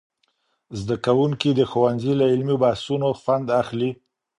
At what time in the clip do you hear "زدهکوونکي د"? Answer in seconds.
0.79-1.61